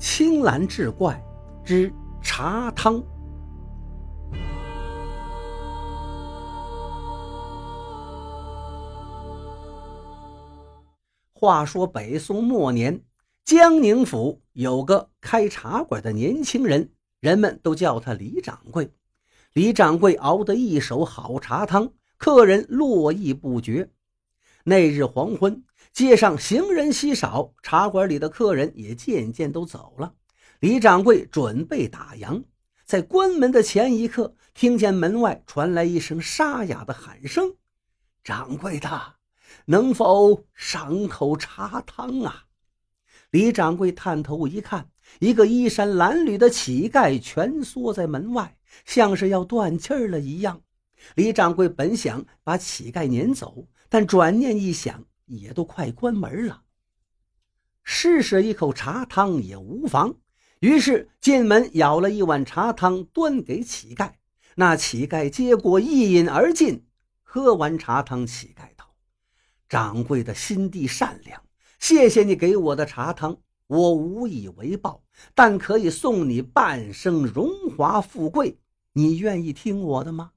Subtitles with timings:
[0.00, 1.22] 青蓝志怪
[1.62, 3.02] 之茶汤。
[11.34, 12.98] 话说北宋末年，
[13.44, 16.90] 江宁府有个开茶馆的年轻人，
[17.20, 18.90] 人们都叫他李掌柜。
[19.52, 23.90] 李掌柜熬得一手好茶汤，客人络绎不绝。
[24.70, 30.14] 那日黄昏，街上行人稀少，茶馆里的客人也渐渐都走了。
[30.60, 32.44] 李掌柜准备打烊，
[32.84, 37.56] 在关门的前一刻，听见门外传来一声沙哑的喊声
[38.22, 39.14] ：“掌柜的，
[39.64, 42.44] 能否赏口茶汤啊？”
[43.32, 50.62] 李掌柜探头一看，一个衣衫褴褛的乞丐蜷缩在门外，像是要断气儿了一样。
[51.16, 53.66] 李掌柜本想把乞丐撵走。
[53.90, 56.62] 但转念一想，也都快关门了，
[57.82, 60.14] 试试一口茶汤也无妨。
[60.60, 64.12] 于是进门舀了一碗茶汤，端给乞丐。
[64.54, 66.86] 那乞丐接过，一饮而尽。
[67.22, 68.94] 喝完茶汤，乞丐道
[69.68, 71.42] ：“掌柜的心地善良，
[71.78, 75.02] 谢谢你给我的茶汤，我无以为报，
[75.34, 78.58] 但可以送你半生荣华富贵。
[78.92, 80.32] 你愿意听我的吗？”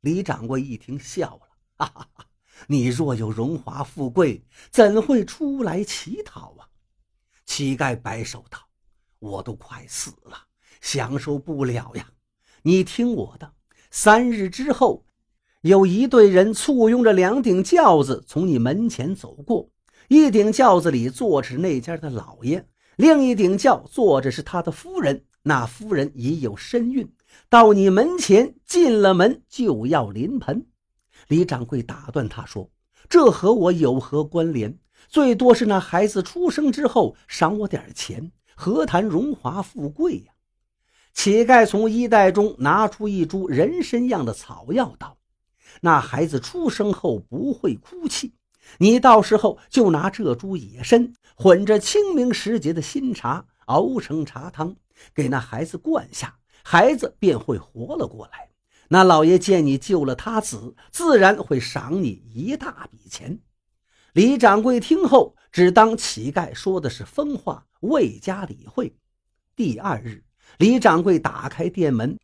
[0.00, 2.26] 李掌柜一听，笑了，哈哈哈。
[2.66, 6.68] 你若有荣华富贵，怎会出来乞讨啊？
[7.46, 8.58] 乞丐摆手道
[9.20, 10.36] ：“我都快死了，
[10.80, 12.10] 享受不了呀。
[12.62, 13.52] 你听我的，
[13.90, 15.04] 三日之后，
[15.60, 19.70] 有一队人簇拥着两顶轿子从你门前走过，
[20.08, 25.24] 一顶轿子里坐着那家的老爷，另一顶轿坐着是他的夫人。
[25.42, 27.12] 那夫人已有身孕，
[27.50, 30.66] 到你门前进了门就要临盆。”
[31.28, 32.70] 李掌柜打断他说
[33.08, 34.78] ：“这和我有何关联？
[35.08, 40.32] 最多是那孩子出生之后赏我点钱，何谈荣华富贵呀？”
[41.14, 45.16] 乞丐从衣袋中拿出一株人参样的草药，道
[45.82, 48.34] ：“那孩子出生后不会哭泣，
[48.78, 54.74] 你到时候就拿这株野参混着清明时节的新茶熬成茶汤，
[55.14, 58.48] 给那孩子灌下，孩子便会活了过来。”
[58.94, 63.40] 那老爷见你救了他子，自然会赏你一大笔钱。
[64.12, 68.94] 李掌柜听后，只当乞丐说的是疯话，未加理会。
[69.56, 70.22] 第二日，
[70.58, 72.16] 李掌柜打开店门，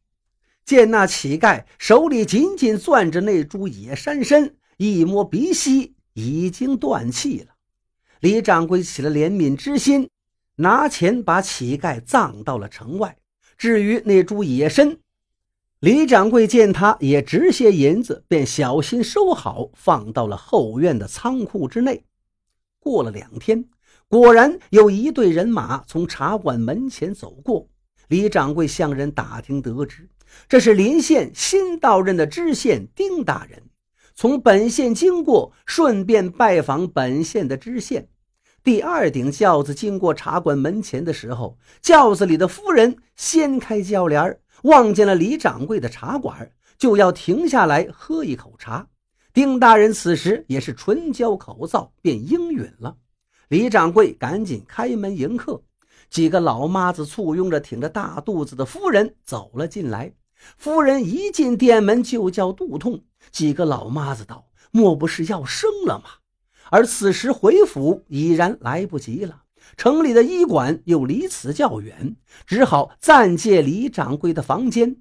[0.64, 7.46] 见那乞丐手里紧紧攥着那株野山参，一摸鼻息，已经断气了。
[8.20, 10.08] 李掌柜起了怜悯之心，
[10.54, 13.16] 拿钱把乞丐葬到了城外。
[13.58, 14.96] 至于那株野参，
[15.80, 22.04] 李掌柜见他也值些银子，便小心收好，放到了后院的仓库之内。
[22.78, 23.64] 过了两天，
[24.06, 27.66] 果然有一队人马从茶馆门前走过。
[28.08, 30.10] 李掌柜向人打听得知，
[30.46, 33.62] 这是临县新到任的知县丁大人，
[34.14, 38.08] 从本县经过，顺便拜访本县的知县。
[38.62, 44.39] 第二顶轿子经过茶馆门前的时候，轿子里的夫人掀开轿帘。
[44.62, 48.88] 望见了李掌柜的茶馆，就要停下来喝一口茶。
[49.32, 52.96] 丁大人此时也是唇焦口燥，便应允了。
[53.48, 55.62] 李掌柜赶紧开门迎客，
[56.08, 60.12] 几个老妈子簇拥着挺着大肚子的夫人走了进来。
[60.56, 66.04] 夫人一进店门就叫肚痛，几个老妈子道：“莫不是要生了吗？”
[66.70, 69.42] 而此时回府已然来不及了。
[69.76, 72.16] 城里的医馆又离此较远，
[72.46, 74.96] 只好暂借李掌柜的房间。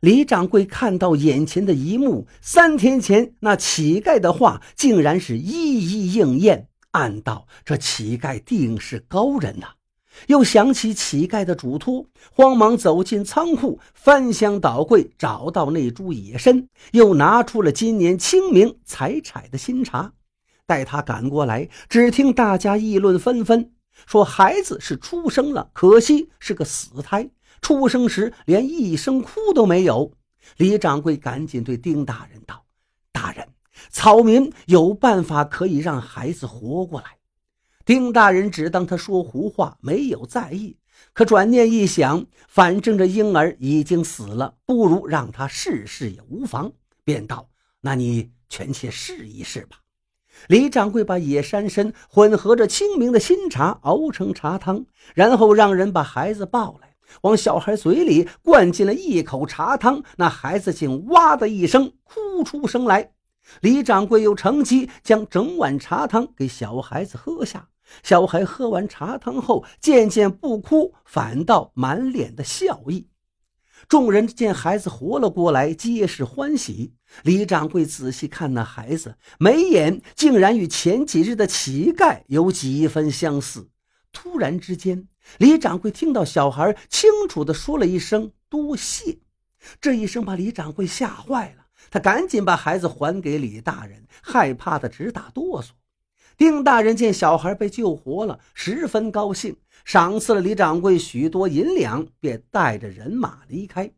[0.00, 9.66] 李掌柜看到眼前的一幕，三天前那乞丐的话竟然是一一应验，暗道这乞丐定是高人呐。
[10.26, 20.12] 又想起乞丐的嘱托，慌忙走进仓库，翻箱倒柜，找到那株野参，又拿出了今年清明采采的新茶。
[20.66, 23.70] 待他赶过来，只听大家议论纷纷。
[24.06, 27.30] 说孩子是出生了，可惜是个死胎。
[27.60, 30.12] 出生时连一声哭都没有。
[30.56, 32.64] 李掌柜赶紧对丁大人道
[33.12, 33.46] ：“大人，
[33.90, 37.18] 草民有办法可以让孩子活过来。”
[37.84, 40.76] 丁大人只当他说胡话，没有在意。
[41.12, 46.72] 可转念一想，反正这婴儿已经死了，不如让他试试也无妨，
[47.04, 47.48] 便道
[47.80, 49.78] ：“那你权且试一试吧。”
[50.48, 54.84] 李掌柜把野山参混合着清明的新茶熬成茶汤，
[55.14, 63.12] 然后让人把孩子抱来，往小孩嘴里灌进了一口茶汤，那孩子竟哇的一声哭出声来。
[63.60, 67.68] 李掌柜又乘机将整碗茶汤给小孩子喝下，
[68.02, 73.09] 小孩喝完茶汤后，渐渐不哭，反倒满脸的笑意。
[73.88, 76.94] 众人见孩子活了过来，皆是欢喜。
[77.22, 83.70] 李掌柜仔细看那孩子，眉眼竟然与前几日的乞丐有几分相似。
[84.12, 89.18] 突然之间，李掌柜听到小孩清楚地说了一声“多谢”，
[89.80, 91.66] 这一声把李掌柜吓坏了。
[91.90, 95.70] 他赶紧把孩子还给李大人，害怕的直打哆嗦。
[96.40, 103.92] 丁大人见小孩被救活了，十分高兴，赏赐了李掌柜许多银两，便带着人马离开。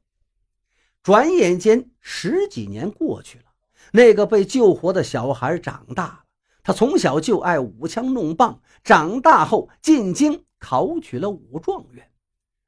[1.05, 3.45] 转眼间十几年过去了，
[3.93, 6.25] 那个被救活的小孩长大了。
[6.65, 12.11] 他从小就爱舞枪弄棒，长大后进京考取了武状元。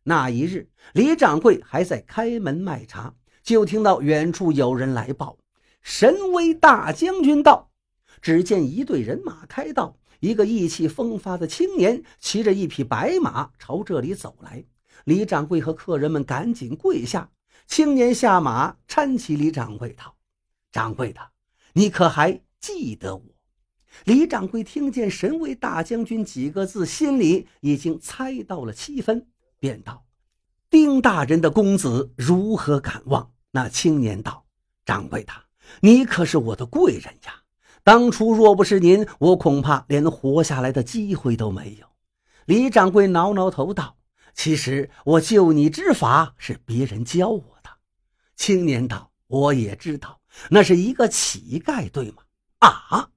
[0.04, 3.12] 那一日，李掌柜还在开门卖茶，
[3.42, 5.36] 就听到远处有人来报
[5.82, 7.72] ：“神威大将军到。”
[8.20, 14.64] 只见一队人马开道，一个意气风发的青年骑着一匹白马朝这里走来。
[15.04, 17.30] 李掌柜和客人们赶紧跪下。
[17.66, 20.16] 青年下马，搀起李掌柜道
[20.70, 21.20] ：“掌柜的，
[21.72, 23.22] 你可还记得我？”
[24.04, 29.28] 李掌柜听见“神威大将军”几个字，心里已经猜到了七分，
[29.58, 30.04] 便道
[30.68, 34.46] ：“丁大人的公子如何敢忘？”那青年道
[34.84, 35.32] ：“掌柜的，
[35.80, 37.43] 你可是我的贵人呀。”
[37.84, 41.86] 当初若不是您，我恐怕连活下来的机会都没有。
[42.46, 43.98] 李掌柜挠挠头道
[44.32, 47.68] ：“其实我救你之法是别人教我的。”
[48.36, 52.22] 青年道：“我也知道，那是一个乞丐，对吗？”
[52.60, 53.10] 啊！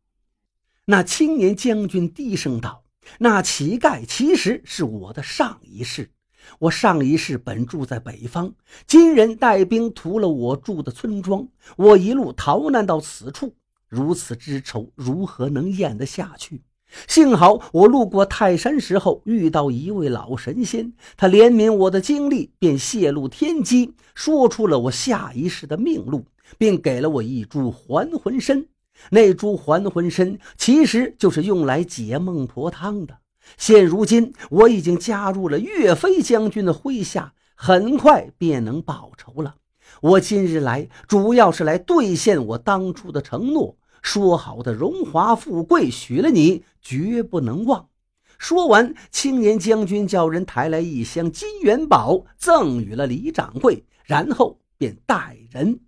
[0.84, 2.84] 那青年将军低声道
[3.20, 6.12] ：“那乞丐其实是我的上一世。
[6.60, 8.54] 我上一世本住在北方，
[8.86, 11.48] 金人带兵屠了我住的村庄，
[11.78, 13.56] 我一路逃难到此处。”
[13.90, 16.62] 如此之仇，如何能咽得下去？
[17.08, 26.26] 幸好我路过泰山时候，遇到一位老神仙，他怜悯我的经历，便泄露天机，说出了我下一世的命路，
[26.58, 28.66] 并给了我一株还魂参。
[29.10, 33.18] 那株还魂参其实就是用来解孟婆汤的。
[33.58, 39.56] 现如今我已经加入了岳飞将军的麾下，很快便能报仇了。
[40.02, 43.77] 我今日来，主要是来兑现我当初的承诺。
[44.02, 47.90] 说好的荣华富贵，许了你，绝不能忘。
[48.38, 55.80] 说完，青年将军叫人抬来一箱金元宝，赠与了李掌柜，然后便带人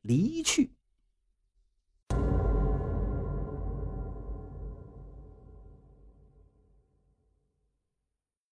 [0.00, 0.70] 离去。